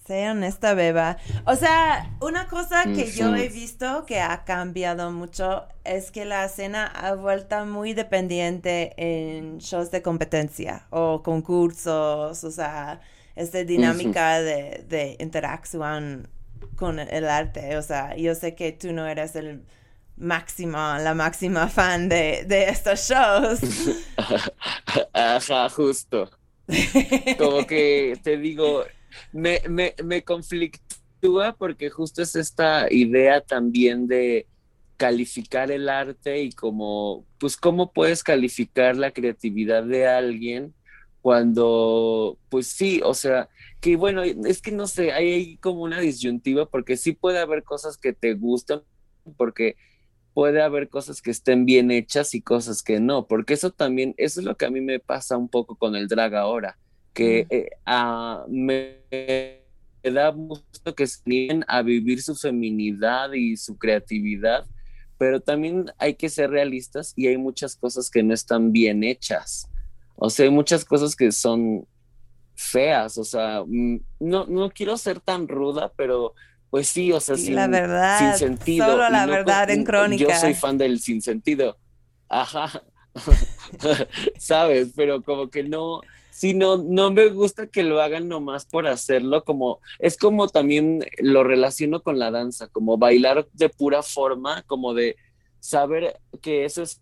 [0.06, 1.18] Sé honesta, Beba.
[1.46, 6.46] O sea, una cosa que yo he visto que ha cambiado mucho es que la
[6.46, 13.02] escena ha vuelto muy dependiente en shows de competencia o concursos, o sea,
[13.36, 16.30] esta dinámica de, de interacción
[16.76, 17.76] con el arte.
[17.78, 19.66] O sea, yo sé que tú no eres el
[20.18, 23.60] máximo, la máxima fan de, de estos shows.
[25.14, 26.30] Ajá, justo.
[27.38, 28.86] Como que te digo,
[29.32, 34.48] me, me, me conflictúa porque justo es esta idea también de
[34.98, 40.74] calificar el arte y como, pues, cómo puedes calificar la creatividad de alguien
[41.22, 43.50] cuando, pues sí, o sea,
[43.82, 47.98] que bueno, es que no sé, hay como una disyuntiva porque sí puede haber cosas
[47.98, 48.84] que te gustan,
[49.36, 49.76] porque
[50.36, 54.42] puede haber cosas que estén bien hechas y cosas que no, porque eso también, eso
[54.42, 56.78] es lo que a mí me pasa un poco con el drag ahora,
[57.14, 63.56] que eh, ah, me, me da gusto que se nieguen a vivir su feminidad y
[63.56, 64.66] su creatividad,
[65.18, 69.70] pero también hay que ser realistas y hay muchas cosas que no están bien hechas.
[70.18, 71.88] O sea, hay muchas cosas que son
[72.56, 76.34] feas, o sea, mm, no, no quiero ser tan ruda, pero
[76.76, 78.86] pues sí, o sea, Y sin, la verdad, sin sentido.
[78.86, 80.38] solo la no verdad en Yo crónica.
[80.38, 81.78] soy fan del sin sentido.
[82.28, 82.70] Ajá.
[84.38, 84.92] ¿Sabes?
[84.94, 86.02] Pero como que no,
[86.32, 91.06] sí, no, no me gusta que lo hagan nomás por hacerlo, como, es como también
[91.20, 95.16] lo relaciono con la danza, como bailar de pura forma, como de
[95.62, 97.02] saber que eso es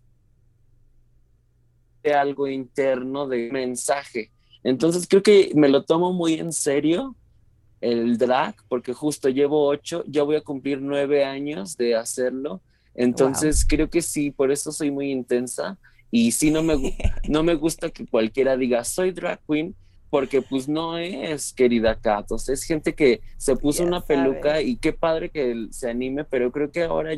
[2.04, 4.30] de algo interno, de mensaje.
[4.62, 7.16] Entonces creo que me lo tomo muy en serio
[7.84, 12.62] el drag, porque justo llevo ocho, ya voy a cumplir nueve años de hacerlo.
[12.94, 15.78] Entonces creo que sí, por eso soy muy intensa
[16.10, 16.96] y sí no me,
[17.28, 19.74] no me gusta que cualquiera diga soy drag queen,
[20.08, 24.00] porque pues no es, querida Kat, o sea, es gente que se puso Ya una
[24.00, 24.68] peluca sabes.
[24.68, 27.12] y qué padre que se anime, pero creo que ahora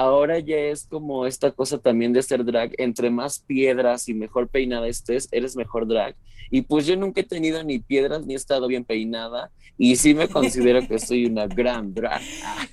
[0.00, 4.48] ahora ya es como esta cosa también de ser drag, entre más piedras y mejor
[4.48, 6.14] peinada estés, eres mejor drag.
[6.50, 10.14] Y pues yo nunca he tenido ni piedras ni he estado bien peinada y sí
[10.14, 12.22] me considero que soy una gran drag.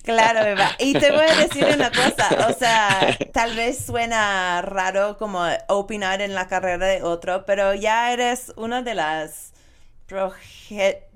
[0.04, 0.72] Claro, Eva.
[0.80, 6.22] Y te voy a decir una cosa, o sea, tal vez suena raro como opinar
[6.22, 9.54] en la carrera de otro, pero ya eres una de las
[10.08, 11.07] proge-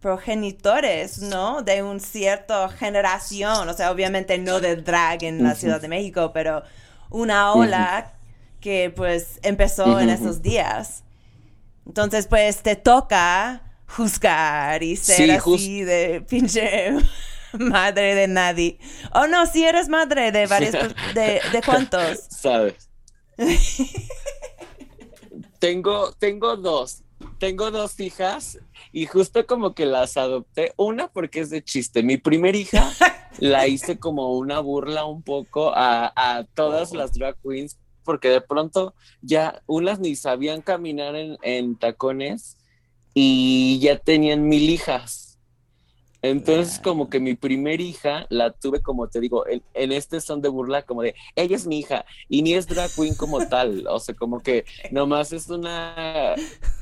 [0.00, 1.62] progenitores, ¿no?
[1.62, 5.54] De un cierto generación, o sea, obviamente no de drag en la.
[5.54, 6.62] Ciudad de México, pero
[7.10, 8.14] una ola
[8.60, 11.04] que pues empezó en esos días.
[11.86, 16.92] Entonces, pues te toca juzgar y ser Sí, así de pinche
[17.52, 18.78] madre de nadie.
[19.14, 20.74] Oh, no, si eres madre de varios,
[21.14, 22.26] de, de cuántos.
[22.28, 22.88] ¿Sabes?
[25.58, 27.02] tengo, tengo dos.
[27.38, 28.58] Tengo dos hijas
[28.98, 30.72] y justo como que las adopté.
[30.76, 32.02] Una porque es de chiste.
[32.02, 32.90] Mi primer hija
[33.38, 38.40] la hice como una burla un poco a, a todas las drag queens porque de
[38.40, 42.56] pronto ya unas ni sabían caminar en, en tacones
[43.14, 45.27] y ya tenían mil hijas.
[46.20, 50.42] Entonces, como que mi primer hija la tuve, como te digo, en, en este son
[50.42, 53.86] de burla, como de ella es mi hija y ni es drag queen como tal.
[53.88, 56.34] O sea, como que nomás es una,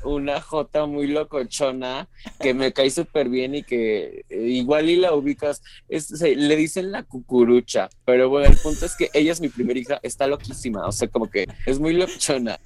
[0.04, 2.08] una jota muy locochona
[2.40, 5.62] que me cae súper bien y que eh, igual y la ubicas.
[5.88, 9.78] Es- le dicen la cucurucha, pero bueno, el punto es que ella es mi primera
[9.78, 10.86] hija, está loquísima.
[10.86, 12.58] O sea, como que es muy locochona.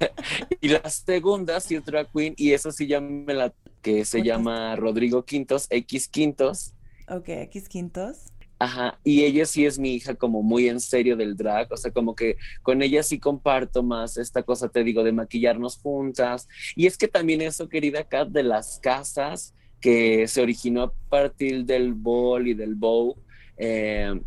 [0.60, 3.52] y la segunda sí es drag queen y eso sí ya me la
[3.82, 6.74] que se llama Rodrigo Quintos, X Quintos.
[7.08, 8.30] Ok, X quintos.
[8.62, 11.90] Ajá, y ella sí es mi hija como muy en serio del drag, o sea,
[11.90, 16.46] como que con ella sí comparto más esta cosa, te digo, de maquillarnos juntas.
[16.76, 21.64] Y es que también eso, querida Kat, de las casas que se originó a partir
[21.64, 23.16] del ball y del bow
[23.56, 24.20] eh,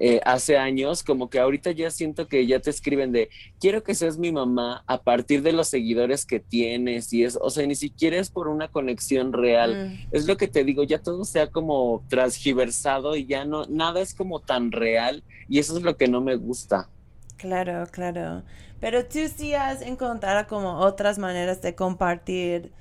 [0.00, 3.30] eh, hace años, como que ahorita ya siento que ya te escriben de,
[3.60, 7.50] quiero que seas mi mamá a partir de los seguidores que tienes y es, o
[7.50, 11.02] sea, ni siquiera es por una conexión real Mm, es lo que te digo, ya
[11.02, 15.76] todo se ha como transgiversado y ya no, nada es como tan real y eso
[15.76, 16.90] es lo que no me gusta.
[17.36, 18.44] Claro, claro.
[18.80, 22.72] Pero tú sí has encontrado como otras maneras de compartir,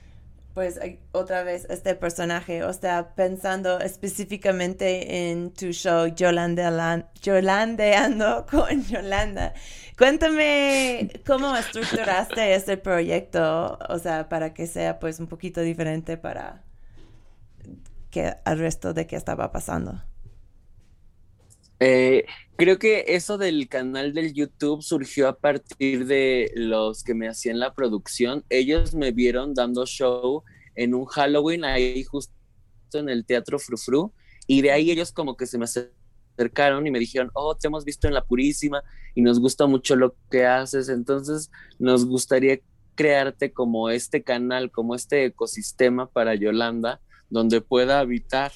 [0.59, 0.77] pues
[1.13, 7.05] otra vez este personaje, o sea, pensando específicamente en tu show Yolandeando
[8.51, 9.53] con Yolanda.
[9.97, 16.65] Cuéntame cómo estructuraste este proyecto, o sea, para que sea pues un poquito diferente para
[18.09, 20.03] que al resto de qué estaba pasando.
[21.79, 22.25] Eh,
[22.59, 27.57] creo que eso del canal del YouTube surgió a partir de los que me hacían
[27.57, 28.43] la producción.
[28.49, 30.43] Ellos me vieron dando show
[30.75, 32.33] en un Halloween ahí justo
[32.91, 34.11] en el Teatro Frufru
[34.45, 37.85] y de ahí ellos como que se me acercaron y me dijeron, oh, te hemos
[37.85, 38.83] visto en La Purísima
[39.15, 42.59] y nos gusta mucho lo que haces, entonces nos gustaría
[42.95, 46.99] crearte como este canal, como este ecosistema para Yolanda,
[47.29, 48.51] donde pueda habitar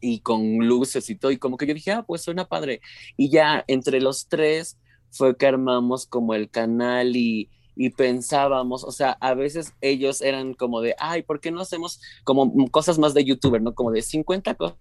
[0.00, 2.80] y con luces y todo, y como que yo dije, ah, pues suena padre.
[3.16, 4.78] Y ya entre los tres
[5.10, 10.54] fue que armamos como el canal y, y pensábamos, o sea, a veces ellos eran
[10.54, 13.74] como de, ay, ¿por qué no hacemos como cosas más de youtuber, ¿no?
[13.74, 14.76] Como de 50 cosas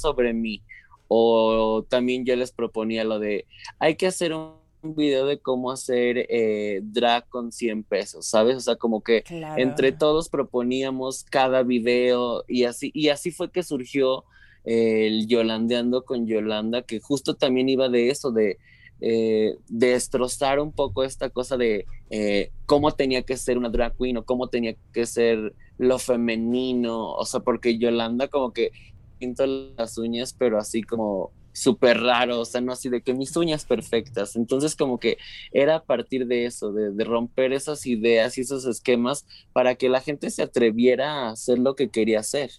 [0.00, 0.62] sobre mí.
[1.08, 3.46] O también yo les proponía lo de,
[3.78, 8.56] hay que hacer un video de cómo hacer eh, drag con 100 pesos, ¿sabes?
[8.56, 9.60] O sea, como que Claro.
[9.62, 14.24] entre todos proponíamos cada video y así, y así fue que surgió
[14.66, 18.58] el Yolandeando con Yolanda, que justo también iba de eso, de
[19.00, 24.16] eh, destrozar un poco esta cosa de eh, cómo tenía que ser una drag queen
[24.16, 28.72] o cómo tenía que ser lo femenino, o sea, porque Yolanda como que
[29.18, 33.36] pinto las uñas, pero así como súper raro, o sea, no así de que mis
[33.36, 34.36] uñas perfectas.
[34.36, 35.16] Entonces, como que
[35.52, 39.88] era a partir de eso, de, de romper esas ideas y esos esquemas para que
[39.88, 42.50] la gente se atreviera a hacer lo que quería hacer.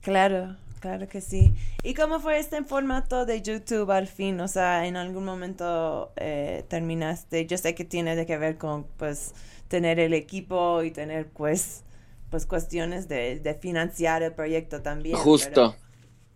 [0.00, 0.56] Claro,
[0.86, 1.52] claro que sí.
[1.82, 4.40] ¿Y cómo fue este formato de YouTube al fin?
[4.40, 7.44] O sea, en algún momento eh, terminaste.
[7.46, 9.34] Yo sé que tiene de que ver con, pues,
[9.66, 11.82] tener el equipo y tener, pues,
[12.30, 15.16] pues cuestiones de, de financiar el proyecto también.
[15.16, 15.74] Justo.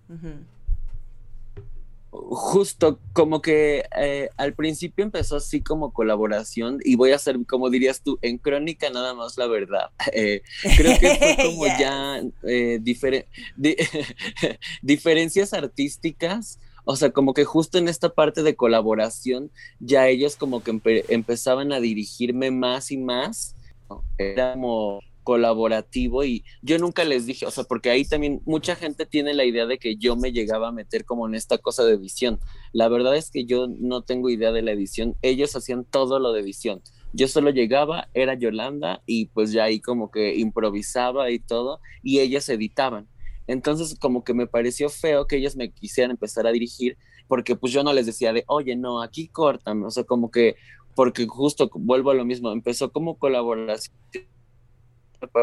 [0.09, 0.60] pero-.
[2.13, 7.71] Justo, como que eh, al principio empezó así como colaboración y voy a hacer, como
[7.71, 9.91] dirías tú, en crónica nada más la verdad.
[10.13, 10.43] Eh,
[10.77, 11.79] creo que fue como Yes.
[11.79, 13.77] ya eh, difere- di-
[14.83, 20.63] diferencias artísticas, o sea, como que justo en esta parte de colaboración ya ellos como
[20.63, 23.55] que empe- empezaban a dirigirme más y más,
[24.19, 25.01] era como
[25.31, 29.45] colaborativo y yo nunca les dije, o sea, porque ahí también mucha gente tiene la
[29.45, 32.41] idea de que yo me llegaba a meter como en esta cosa de edición.
[32.73, 36.33] La verdad es que yo no tengo idea de la edición, ellos hacían todo lo
[36.33, 36.83] de edición.
[37.13, 42.19] Yo solo llegaba, era Yolanda y pues ya ahí como que improvisaba y todo y
[42.19, 43.07] ellas editaban.
[43.47, 47.73] Entonces como que me pareció feo que ellas me quisieran empezar a dirigir porque pues
[47.73, 50.57] yo no les decía de, oye, no, aquí córtame, o sea, como que,
[50.97, 53.95] porque justo vuelvo a lo mismo, empezó como colaboración,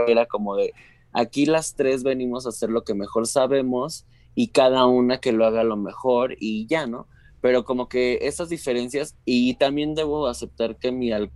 [0.08, 0.74] era como de,
[1.14, 4.06] aquí las tres venimos a hacer lo que mejor sabemos
[4.36, 7.08] y cada una que lo haga lo mejor y ya, ¿no?
[7.42, 11.34] Pero como que esas diferencias, y también debo aceptar que mi algoritmo,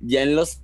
[0.00, 0.62] ya en los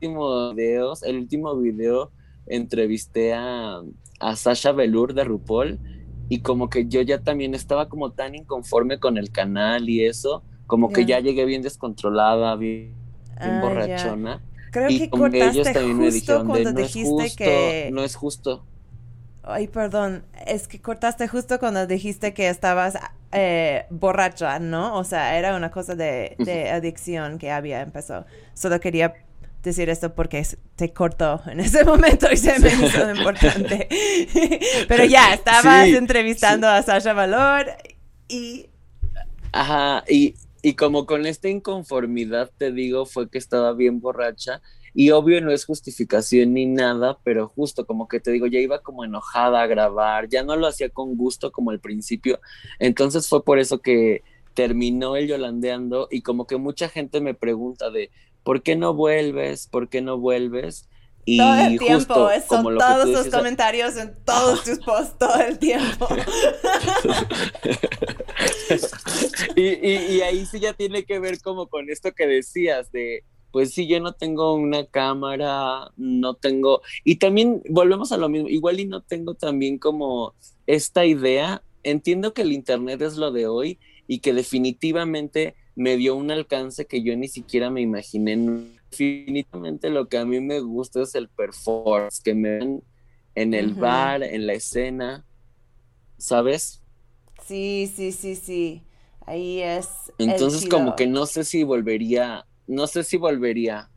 [0.00, 2.12] últimos videos, el último video
[2.46, 3.82] entrevisté a,
[4.20, 5.80] a Sasha Velour de RuPaul
[6.28, 10.44] y como que yo ya también estaba como tan inconforme con el canal y eso,
[10.66, 11.20] como que Ya.
[11.20, 12.94] llegué bien descontrolada, bien,
[13.40, 14.44] bien Ah, borrachona.
[14.76, 17.90] Creo y que ellos cortaste me justo de cuando es dijiste justo, que...
[17.94, 18.66] no es justo.
[19.42, 22.98] Ay, perdón, es que cortaste justo cuando dijiste que estabas
[23.32, 24.98] eh, borracha, ¿no?
[24.98, 28.26] O sea, era una cosa de, de adicción que había empezado.
[28.52, 29.14] Solo quería
[29.62, 33.88] decir esto porque te cortó en ese momento y se me hizo importante.
[34.88, 37.66] Pero ya, estabas Sí, entrevistando a Sasha Valor
[38.28, 38.66] y...
[39.52, 44.62] Ajá, y, y como con esta inconformidad, te digo, fue que estaba bien borracha.
[44.98, 48.80] Y obvio no es justificación ni nada, pero justo como que te digo, ya iba
[48.80, 52.40] como enojada a grabar, ya no lo hacía con gusto como al principio.
[52.78, 54.22] Entonces fue por eso que
[54.54, 58.10] terminó el Yolandeando y como que mucha gente me pregunta de,
[58.42, 59.66] ¿por qué no vuelves?
[59.66, 60.88] ¿Por qué no vuelves?
[61.28, 65.34] Y todo el tiempo, justo como son todos tus comentarios en todos tus posts todo
[65.40, 66.06] el tiempo.
[69.56, 73.24] y, y, y ahí sí ya tiene que ver como con esto que decías de,
[73.50, 78.48] pues sí, yo no tengo una cámara, no tengo, y también volvemos a lo mismo,
[78.48, 80.34] igual y no tengo también como
[80.66, 86.16] esta idea, entiendo que el Internet es lo de hoy y que definitivamente me dio
[86.16, 88.36] un alcance que yo ni siquiera me imaginé.
[88.90, 92.82] Definitivamente lo que a mí me gusta es el performance, que me ven
[93.34, 95.26] en el bar, en la escena,
[96.18, 96.82] ¿sabes?
[97.44, 98.82] Sí, sí, sí, sí.
[99.26, 100.12] Ahí es.
[100.18, 103.90] Entonces como que no sé si volvería, no sé si volvería.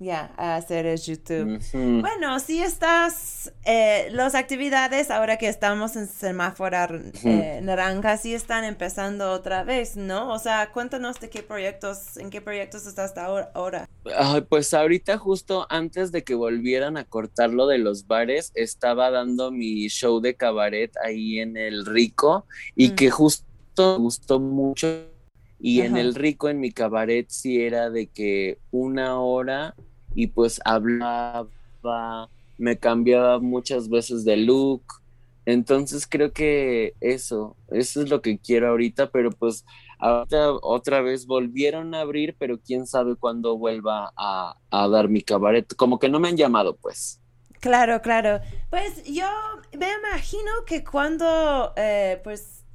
[0.00, 1.60] Ya, a hacer el YouTube.
[1.72, 8.64] Bueno, si estás, eh, las actividades ahora que estamos en semáforo eh, naranja, sí están
[8.64, 10.32] empezando otra vez, ¿no?
[10.32, 13.88] O sea, cuéntanos de qué proyectos, en qué proyectos estás hasta ahora- ahora.
[14.16, 19.10] Ay, pues ahorita justo antes de que volvieran a cortar lo de los bares, estaba
[19.10, 22.94] dando mi show de cabaret ahí en el Rico y Mm.
[22.96, 23.44] que justo
[23.78, 25.13] me gustó mucho.
[25.66, 29.74] Y en el Rico, en mi cabaret, sí era de que una hora
[30.14, 31.48] y pues hablaba,
[32.58, 34.82] me cambiaba muchas veces de look.
[35.46, 39.64] Entonces creo que eso, eso es lo que quiero ahorita, pero pues
[39.98, 45.22] ahorita otra vez volvieron a abrir, pero quién sabe cuándo vuelva a, a dar mi
[45.22, 45.74] cabaret.
[45.76, 47.22] Como que no me han llamado, pues.
[47.60, 48.42] Claro, claro.
[48.68, 49.24] Pues yo
[49.78, 52.66] me imagino que cuando, eh, pues,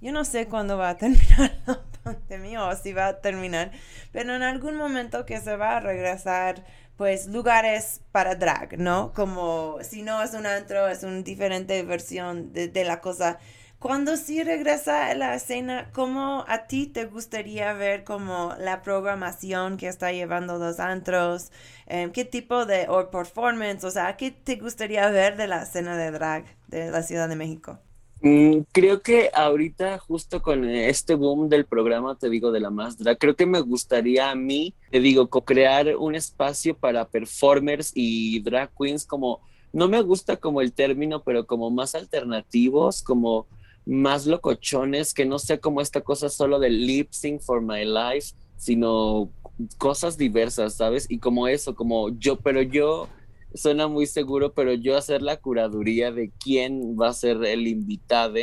[0.00, 1.62] yo no sé cuándo va a terminar
[2.04, 3.72] la pandemia o si va a terminar,
[4.12, 6.64] pero en algún momento que se va a regresar,
[6.96, 9.12] pues, lugares para drag, ¿no?
[9.14, 13.38] Como si no es un antro, es una diferente versión de, de la cosa.
[13.78, 19.88] Cuando sí regresa la escena, ¿cómo a ti te gustaría ver como la programación que
[19.88, 21.50] está llevando los antros?
[21.86, 23.82] Em, ¿Qué tipo de o performance?
[23.84, 27.34] O sea, ¿qué te gustaría ver de la escena de drag de la Ciudad de
[27.36, 27.80] México?
[28.22, 33.18] Mm, creo que ahorita, justo con este boom del programa, te digo, de la drag,
[33.18, 38.70] creo que me gustaría a mí, te digo, co-crear un espacio para performers y drag
[38.78, 39.40] queens como,
[39.72, 43.48] no me gusta como el término, pero como más alternativos, como
[43.84, 48.34] más locochones, que no sea como esta cosa solo de lip sync for my life,
[48.56, 49.30] sino
[49.78, 51.10] cosas diversas, ¿sabes?
[51.10, 53.08] Y como eso, como yo, pero yo
[53.54, 58.34] suena muy seguro, pero yo hacer la curaduría de quién va a ser el invitado.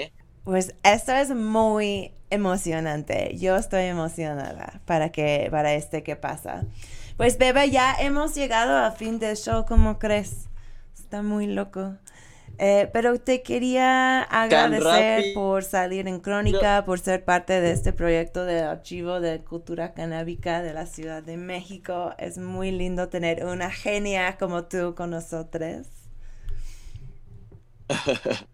[0.44, 3.36] Pues esto es muy emocionante.
[3.38, 6.66] Yo estoy emocionada para que para este que pasa.
[7.18, 10.48] Pues Beba, ya hemos llegado al fin del show, ¿cómo crees?
[10.98, 11.96] Está muy loco.
[12.62, 18.44] Eh, pero te quería agradecer por salir en Crónica, por ser parte de este proyecto
[18.44, 22.14] del Archivo de Cultura Canábica de la Ciudad de México.
[22.18, 25.88] Es muy lindo tener una genia como tú con nosotros.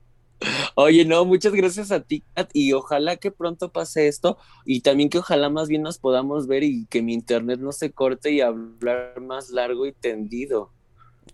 [0.76, 5.10] Oye, no, muchas gracias a ti, Kat, y ojalá que pronto pase esto, y también
[5.10, 8.41] que ojalá más bien nos podamos ver y que mi internet no se corte y
[8.41, 10.72] hablar más largo y tendido.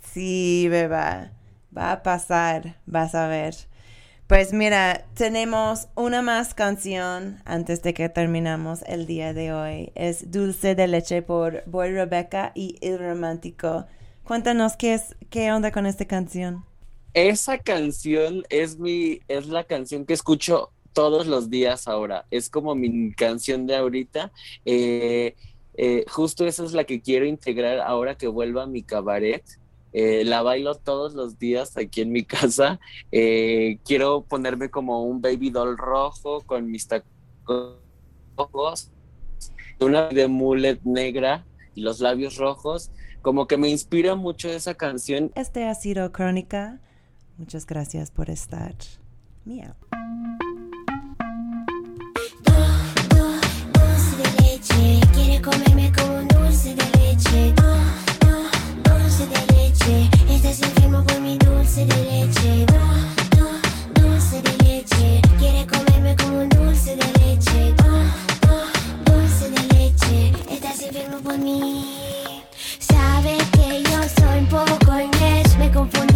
[0.01, 1.34] Sí, beba,
[1.76, 3.55] va a pasar, vas a ver.
[4.28, 9.91] Pues mira, tenemos una más canción antes de que terminamos el día de hoy.
[9.93, 13.88] Es Dulce de Leche por Boy Rebecca y El Romántico.
[14.24, 16.63] Cuéntanos qué es, qué onda con esta canción.
[17.13, 22.26] Esa canción es mi, es la canción que escucho todos los días ahora.
[22.32, 24.32] Es como mi canción de ahorita.
[24.63, 25.36] Eh,
[25.74, 29.43] eh, justo esa es la que quiero integrar ahora que vuelva a mi cabaret.
[29.93, 32.79] Eh, la bailo todos los días aquí en mi casa.
[33.11, 37.77] Eh, quiero ponerme como un baby doll rojo con mis tacos
[39.79, 42.91] una de mullet negra y los labios rojos.
[43.21, 46.79] Como que me inspira mucho esa canción Este ha sido Crónica.
[47.37, 48.75] Muchas gracias por estar.
[49.45, 49.73] Miau.
[53.73, 57.61] Dulce de leche, quiere comerme como un dulce de leche.
[59.88, 62.65] Leche, estás enfermo por mi dulce de leche.
[62.73, 67.73] Ah, ah, Dulce de leche, quiere comerme como un dulce de leche.
[67.79, 68.15] Ah,
[68.47, 68.71] ah,
[69.05, 72.43] Dulce de leche, estás enfermo por mí.
[72.79, 76.11] Sabe que yo soy un poco inglés, me confundiste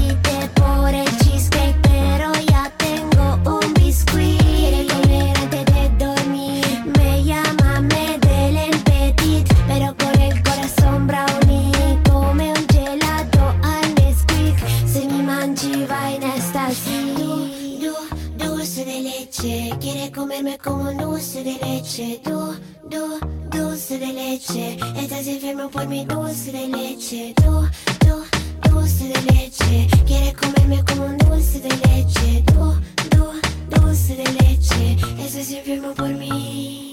[20.35, 22.19] comerme como un dulce de leche.
[22.25, 22.55] Du,
[22.89, 23.19] du,
[23.49, 27.33] dulce de leche, estás enfermo por mi dulce de leche.
[27.41, 27.61] Du,
[28.05, 32.43] du, dulce de leche, quiere comerme como un dulce de leche.
[32.47, 32.73] Du,
[33.11, 36.91] du, dulce de leche, estás enfermo por mí.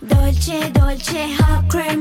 [0.00, 1.97] Dolce, dolce, hot creme